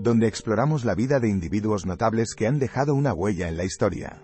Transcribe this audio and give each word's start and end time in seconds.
donde 0.00 0.26
exploramos 0.26 0.86
la 0.86 0.94
vida 0.94 1.20
de 1.20 1.28
individuos 1.28 1.84
notables 1.84 2.34
que 2.34 2.46
han 2.46 2.58
dejado 2.58 2.94
una 2.94 3.12
huella 3.12 3.48
en 3.48 3.58
la 3.58 3.64
historia. 3.64 4.22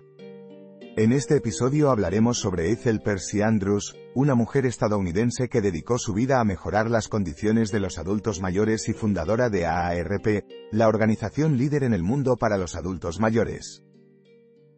En 0.97 1.13
este 1.13 1.37
episodio 1.37 1.91
hablaremos 1.91 2.39
sobre 2.39 2.71
Ethel 2.71 3.01
Percy 3.03 3.43
Andrews, 3.43 3.95
una 4.15 4.35
mujer 4.35 4.65
estadounidense 4.65 5.51
que 5.51 5.61
dedicó 5.61 5.99
su 5.99 6.15
vida 6.15 6.41
a 6.41 6.45
mejorar 6.45 6.91
las 6.91 7.09
condiciones 7.09 7.71
de 7.71 7.81
los 7.81 7.99
adultos 7.99 8.41
mayores 8.41 8.89
y 8.89 8.95
fundadora 8.95 9.51
de 9.51 9.67
AARP, 9.67 10.47
la 10.73 10.89
organización 10.89 11.59
líder 11.59 11.83
en 11.83 11.93
el 11.93 12.03
mundo 12.03 12.39
para 12.39 12.57
los 12.57 12.75
adultos 12.75 13.21
mayores. 13.21 13.83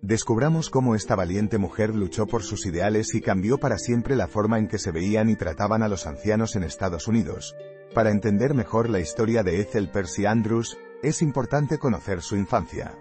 Descubramos 0.02 0.68
cómo 0.68 0.96
esta 0.96 1.14
valiente 1.14 1.58
mujer 1.58 1.94
luchó 1.94 2.26
por 2.26 2.42
sus 2.42 2.66
ideales 2.66 3.14
y 3.14 3.20
cambió 3.20 3.58
para 3.58 3.78
siempre 3.78 4.16
la 4.16 4.26
forma 4.26 4.58
en 4.58 4.66
que 4.66 4.78
se 4.78 4.90
veían 4.90 5.28
y 5.28 5.36
trataban 5.36 5.84
a 5.84 5.88
los 5.88 6.08
ancianos 6.08 6.56
en 6.56 6.64
Estados 6.64 7.06
Unidos. 7.06 7.54
Para 7.94 8.10
entender 8.10 8.54
mejor 8.54 8.90
la 8.90 9.00
historia 9.00 9.42
de 9.42 9.60
Ethel 9.60 9.90
Percy 9.90 10.26
Andrews, 10.26 10.76
es 11.02 11.22
importante 11.22 11.78
conocer 11.78 12.22
su 12.22 12.36
infancia. 12.36 12.94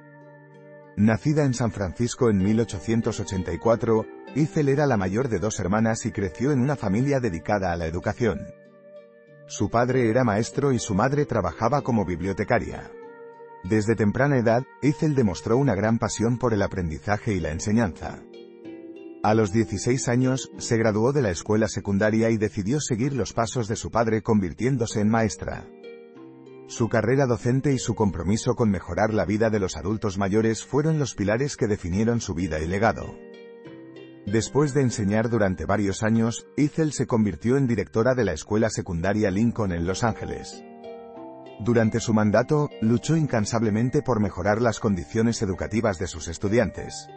Nacida 0.95 1.45
en 1.45 1.53
San 1.53 1.71
Francisco 1.71 2.29
en 2.29 2.37
1884, 2.39 4.05
Ethel 4.35 4.69
era 4.69 4.87
la 4.87 4.97
mayor 4.97 5.29
de 5.29 5.39
dos 5.39 5.59
hermanas 5.59 6.05
y 6.05 6.11
creció 6.11 6.51
en 6.51 6.59
una 6.59 6.75
familia 6.75 7.19
dedicada 7.19 7.71
a 7.71 7.77
la 7.77 7.85
educación. 7.85 8.39
Su 9.47 9.69
padre 9.69 10.09
era 10.09 10.23
maestro 10.23 10.73
y 10.73 10.79
su 10.79 10.93
madre 10.93 11.25
trabajaba 11.25 11.81
como 11.81 12.03
bibliotecaria. 12.03 12.91
Desde 13.63 13.95
temprana 13.95 14.37
edad, 14.37 14.63
Ethel 14.81 15.15
demostró 15.15 15.57
una 15.57 15.75
gran 15.75 15.99
pasión 15.99 16.37
por 16.37 16.53
el 16.53 16.61
aprendizaje 16.61 17.33
y 17.33 17.39
la 17.39 17.51
enseñanza. 17.51 18.19
A 19.23 19.33
los 19.33 19.51
16 19.51 20.07
años, 20.09 20.51
se 20.57 20.77
graduó 20.77 21.11
de 21.11 21.21
la 21.21 21.31
escuela 21.31 21.67
secundaria 21.67 22.29
y 22.29 22.37
decidió 22.37 22.79
seguir 22.79 23.13
los 23.13 23.33
pasos 23.33 23.67
de 23.67 23.75
su 23.75 23.89
padre 23.89 24.21
convirtiéndose 24.21 25.01
en 25.01 25.09
maestra. 25.09 25.65
Su 26.67 26.89
carrera 26.89 27.25
docente 27.25 27.73
y 27.73 27.79
su 27.79 27.95
compromiso 27.95 28.55
con 28.55 28.69
mejorar 28.69 29.13
la 29.13 29.23
vida 29.23 29.49
de 29.49 29.59
los 29.59 29.77
adultos 29.77 30.17
mayores 30.17 30.65
fueron 30.65 30.99
los 30.99 31.15
pilares 31.15 31.55
que 31.55 31.65
definieron 31.65 32.19
su 32.19 32.33
vida 32.33 32.59
y 32.59 32.67
legado. 32.67 33.15
Después 34.25 34.73
de 34.73 34.81
enseñar 34.81 35.29
durante 35.29 35.65
varios 35.65 36.03
años, 36.03 36.45
Ethel 36.57 36.91
se 36.91 37.07
convirtió 37.07 37.55
en 37.55 37.67
directora 37.67 38.15
de 38.15 38.25
la 38.25 38.33
escuela 38.33 38.69
secundaria 38.69 39.31
Lincoln 39.31 39.71
en 39.71 39.87
Los 39.87 40.03
Ángeles. 40.03 40.61
Durante 41.61 42.01
su 42.01 42.13
mandato, 42.13 42.69
luchó 42.81 43.15
incansablemente 43.15 44.01
por 44.01 44.19
mejorar 44.19 44.61
las 44.61 44.81
condiciones 44.81 45.41
educativas 45.41 45.97
de 45.97 46.07
sus 46.07 46.27
estudiantes. 46.27 47.07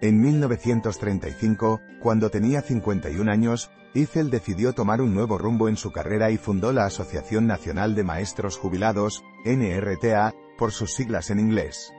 En 0.00 0.20
1935, 0.20 1.80
cuando 2.00 2.30
tenía 2.30 2.60
51 2.60 3.30
años, 3.30 3.70
Ethel 3.94 4.28
decidió 4.30 4.74
tomar 4.74 5.00
un 5.00 5.14
nuevo 5.14 5.38
rumbo 5.38 5.68
en 5.68 5.76
su 5.76 5.90
carrera 5.90 6.30
y 6.30 6.36
fundó 6.36 6.72
la 6.72 6.84
Asociación 6.84 7.46
Nacional 7.46 7.94
de 7.94 8.04
Maestros 8.04 8.58
Jubilados, 8.58 9.24
NRTA, 9.46 10.34
por 10.58 10.72
sus 10.72 10.92
siglas 10.94 11.30
en 11.30 11.40
inglés. 11.40 11.94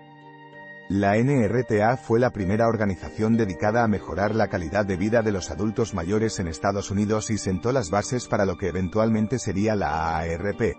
La 0.89 1.17
NRTA 1.17 1.97
fue 1.97 2.19
la 2.19 2.29
primera 2.29 2.67
organización 2.67 3.35
dedicada 3.35 3.83
a 3.83 3.87
mejorar 3.87 4.35
la 4.35 4.47
calidad 4.47 4.85
de 4.85 4.95
vida 4.95 5.21
de 5.21 5.31
los 5.31 5.49
adultos 5.49 5.93
mayores 5.93 6.39
en 6.39 6.47
Estados 6.47 6.91
Unidos 6.91 7.29
y 7.29 7.37
sentó 7.37 7.71
las 7.71 7.89
bases 7.89 8.27
para 8.27 8.45
lo 8.45 8.57
que 8.57 8.67
eventualmente 8.67 9.37
sería 9.39 9.75
la 9.75 10.17
AARP. 10.17 10.77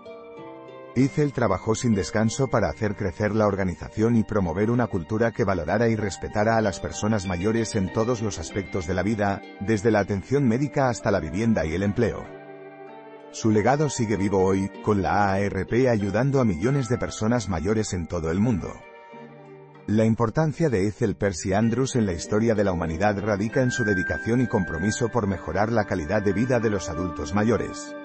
Ethel 1.03 1.33
trabajó 1.33 1.75
sin 1.75 1.93
descanso 1.93 2.47
para 2.47 2.69
hacer 2.69 2.95
crecer 2.95 3.35
la 3.35 3.47
organización 3.47 4.15
y 4.15 4.23
promover 4.23 4.71
una 4.71 4.87
cultura 4.87 5.31
que 5.31 5.43
valorara 5.43 5.87
y 5.87 5.95
respetara 5.95 6.57
a 6.57 6.61
las 6.61 6.79
personas 6.79 7.25
mayores 7.25 7.75
en 7.75 7.93
todos 7.93 8.21
los 8.21 8.39
aspectos 8.39 8.87
de 8.87 8.93
la 8.93 9.03
vida, 9.03 9.41
desde 9.59 9.91
la 9.91 9.99
atención 9.99 10.47
médica 10.47 10.89
hasta 10.89 11.11
la 11.11 11.19
vivienda 11.19 11.65
y 11.65 11.73
el 11.73 11.83
empleo. 11.83 12.25
Su 13.31 13.51
legado 13.51 13.89
sigue 13.89 14.17
vivo 14.17 14.43
hoy, 14.43 14.69
con 14.83 15.01
la 15.01 15.31
AARP 15.31 15.87
ayudando 15.89 16.41
a 16.41 16.45
millones 16.45 16.89
de 16.89 16.97
personas 16.97 17.47
mayores 17.47 17.93
en 17.93 18.07
todo 18.07 18.31
el 18.31 18.39
mundo. 18.39 18.73
La 19.85 20.05
importancia 20.05 20.69
de 20.69 20.87
Ethel 20.87 21.15
Percy 21.15 21.53
Andrews 21.53 21.95
en 21.95 22.05
la 22.05 22.13
historia 22.13 22.55
de 22.55 22.63
la 22.63 22.71
humanidad 22.71 23.19
radica 23.19 23.61
en 23.61 23.71
su 23.71 23.83
dedicación 23.83 24.41
y 24.41 24.47
compromiso 24.47 25.09
por 25.09 25.27
mejorar 25.27 25.71
la 25.71 25.85
calidad 25.85 26.21
de 26.21 26.33
vida 26.33 26.59
de 26.59 26.69
los 26.69 26.89
adultos 26.89 27.33
mayores. 27.33 27.95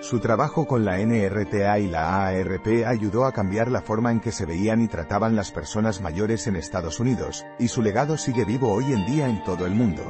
Su 0.00 0.20
trabajo 0.20 0.64
con 0.68 0.84
la 0.84 0.98
NRTA 0.98 1.80
y 1.80 1.88
la 1.88 2.26
AARP 2.26 2.86
ayudó 2.86 3.24
a 3.24 3.32
cambiar 3.32 3.68
la 3.68 3.82
forma 3.82 4.12
en 4.12 4.20
que 4.20 4.30
se 4.30 4.46
veían 4.46 4.80
y 4.80 4.86
trataban 4.86 5.34
las 5.34 5.50
personas 5.50 6.00
mayores 6.00 6.46
en 6.46 6.54
Estados 6.54 7.00
Unidos, 7.00 7.44
y 7.58 7.66
su 7.66 7.82
legado 7.82 8.16
sigue 8.16 8.44
vivo 8.44 8.72
hoy 8.72 8.92
en 8.92 9.04
día 9.06 9.28
en 9.28 9.42
todo 9.42 9.66
el 9.66 9.74
mundo. 9.74 10.04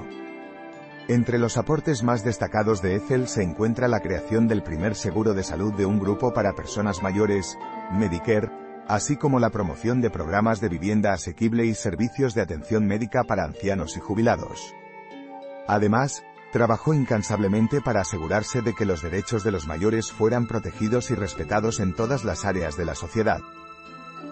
Entre 1.08 1.38
los 1.38 1.56
aportes 1.56 2.02
más 2.02 2.22
destacados 2.22 2.82
de 2.82 2.96
Ethel 2.96 3.28
se 3.28 3.42
encuentra 3.42 3.88
la 3.88 4.00
creación 4.00 4.46
del 4.46 4.62
primer 4.62 4.94
seguro 4.94 5.32
de 5.32 5.42
salud 5.42 5.72
de 5.72 5.86
un 5.86 5.98
grupo 5.98 6.34
para 6.34 6.52
personas 6.52 7.02
mayores, 7.02 7.56
Medicare, 7.90 8.50
así 8.88 9.16
como 9.16 9.40
la 9.40 9.48
promoción 9.48 10.02
de 10.02 10.10
programas 10.10 10.60
de 10.60 10.68
vivienda 10.68 11.14
asequible 11.14 11.64
y 11.64 11.74
servicios 11.74 12.34
de 12.34 12.42
atención 12.42 12.86
médica 12.86 13.24
para 13.24 13.44
ancianos 13.44 13.96
y 13.96 14.00
jubilados. 14.00 14.74
Además, 15.66 16.24
Trabajó 16.52 16.94
incansablemente 16.94 17.80
para 17.82 18.00
asegurarse 18.00 18.62
de 18.62 18.74
que 18.74 18.86
los 18.86 19.02
derechos 19.02 19.44
de 19.44 19.52
los 19.52 19.66
mayores 19.66 20.12
fueran 20.12 20.46
protegidos 20.46 21.10
y 21.10 21.14
respetados 21.14 21.78
en 21.78 21.94
todas 21.94 22.24
las 22.24 22.46
áreas 22.46 22.76
de 22.76 22.86
la 22.86 22.94
sociedad. 22.94 23.40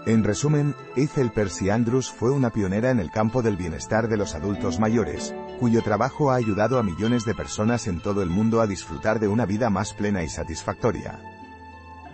En 0.07 0.25
resumen, 0.25 0.75
Ethel 0.95 1.31
Percy 1.31 1.69
Andrews 1.69 2.11
fue 2.11 2.31
una 2.31 2.51
pionera 2.51 2.91
en 2.91 3.01
el 3.01 3.11
campo 3.11 3.43
del 3.43 3.57
bienestar 3.57 4.09
de 4.09 4.17
los 4.17 4.35
adultos 4.35 4.79
mayores, 4.79 5.35
cuyo 5.59 5.83
trabajo 5.83 6.31
ha 6.31 6.37
ayudado 6.37 6.79
a 6.79 6.83
millones 6.83 7.25
de 7.25 7.35
personas 7.35 7.87
en 7.87 8.01
todo 8.01 8.23
el 8.23 8.31
mundo 8.31 8.61
a 8.61 8.67
disfrutar 8.67 9.19
de 9.19 9.29
una 9.29 9.47
vida 9.47 9.69
más 9.69 9.93
plena 9.93 10.23
y 10.23 10.29
satisfactoria. 10.29 11.21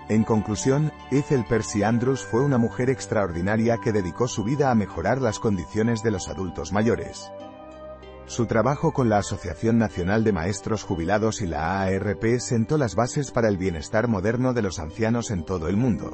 En 0.09 0.25
conclusión, 0.25 0.91
Ethel 1.11 1.45
Percy 1.45 1.85
Andrews 1.85 2.25
fue 2.25 2.41
una 2.41 2.59
mujer 2.59 2.91
extraordinaria 2.91 3.79
que 3.79 3.93
dedicó 3.93 4.27
su 4.27 4.43
vida 4.43 4.71
a 4.71 4.75
mejorar 4.75 5.21
las 5.21 5.39
condiciones 5.39 6.03
de 6.03 6.11
los 6.11 6.29
adultos 6.29 6.73
mayores. 6.73 7.31
Su 8.27 8.47
trabajo 8.47 8.93
con 8.93 9.09
la 9.09 9.19
Asociación 9.19 9.79
Nacional 9.79 10.25
de 10.25 10.33
Maestros 10.33 10.85
Jubilados 10.85 11.43
y 11.43 11.47
la 11.47 11.83
AARP 11.83 12.39
sentó 12.39 12.79
las 12.79 12.95
bases 12.95 13.31
para 13.31 13.49
el 13.49 13.59
bienestar 13.59 14.09
moderno 14.09 14.55
de 14.55 14.63
los 14.63 14.79
ancianos 14.79 15.31
en 15.31 15.45
todo 15.45 15.69
el 15.69 15.77
mundo. 15.77 16.13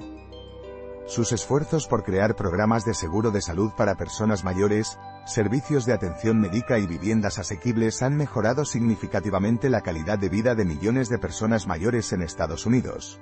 Sus 1.07 1.33
esfuerzos 1.33 1.87
por 1.87 2.05
crear 2.05 2.37
programas 2.37 2.85
de 2.85 2.93
seguro 2.93 3.31
de 3.31 3.41
salud 3.41 3.71
para 3.77 3.97
personas 3.97 4.45
mayores, 4.45 4.99
servicios 5.27 5.87
de 5.87 5.95
atención 5.95 6.39
médica 6.39 6.79
y 6.79 6.87
viviendas 6.87 7.39
asequibles 7.39 8.03
han 8.03 8.17
mejorado 8.17 8.65
significativamente 8.65 9.71
la 9.71 9.81
calidad 9.81 10.19
de 10.19 10.29
vida 10.29 10.55
de 10.55 10.65
millones 10.65 11.09
de 11.09 11.19
personas 11.19 11.67
mayores 11.67 12.13
en 12.13 12.23
Estados 12.23 12.67
Unidos. 12.67 13.21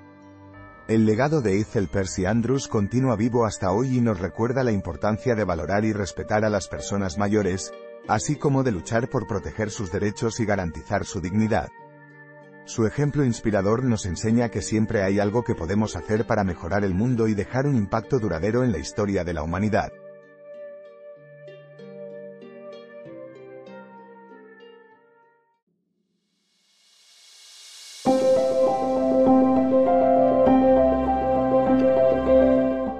El 0.88 1.05
legado 1.05 1.43
de 1.43 1.61
Ethel 1.61 1.88
Percy 1.88 2.27
Andrews 2.27 2.69
continúa 2.69 3.17
vivo 3.17 3.44
hasta 3.44 3.73
hoy 3.73 3.99
y 3.99 4.00
nos 4.00 4.21
recuerda 4.21 4.62
la 4.62 4.73
importancia 4.73 5.35
de 5.35 5.44
valorar 5.44 5.85
y 5.85 5.93
respetar 5.93 6.44
a 6.44 6.50
las 6.50 6.69
personas 6.69 7.19
mayores, 7.19 7.73
así 8.08 8.37
como 8.37 8.62
de 8.62 8.73
luchar 8.73 9.08
por 9.08 9.26
proteger 9.26 9.70
sus 9.70 9.91
derechos 9.91 10.41
y 10.41 10.47
garantizar 10.47 11.05
su 11.05 11.20
dignidad. 11.20 11.69
Su 12.64 12.87
ejemplo 12.87 13.25
inspirador 13.25 13.85
nos 13.85 14.06
enseña 14.06 14.49
que 14.49 14.62
siempre 14.62 15.03
hay 15.03 15.20
algo 15.20 15.44
que 15.44 15.55
podemos 15.55 15.94
hacer 15.94 16.26
para 16.26 16.43
mejorar 16.43 16.85
el 16.85 16.94
mundo 16.94 17.29
y 17.29 17.35
dejar 17.35 17.67
un 17.67 17.76
impacto 17.76 18.19
duradero 18.19 18.64
en 18.64 18.73
la 18.73 18.79
historia 18.79 19.23
de 19.23 19.35
la 19.35 19.43
humanidad. 19.43 19.93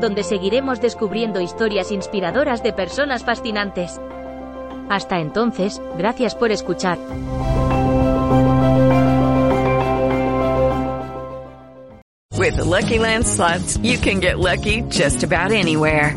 donde 0.00 0.24
seguiremos 0.24 0.80
descubriendo 0.80 1.40
historias 1.40 1.92
inspiradoras 1.92 2.62
de 2.62 2.72
personas 2.72 3.24
fascinantes. 3.24 4.00
Hasta 4.88 5.20
entonces, 5.20 5.80
gracias 5.96 6.34
por 6.34 6.50
escuchar. 6.50 6.98
With 12.36 12.58
Lucky 12.58 12.98
you 13.82 13.98
can 13.98 14.20
get 14.20 14.38
lucky 14.38 14.82
just 14.88 15.22
about 15.22 15.52
anywhere. 15.52 16.16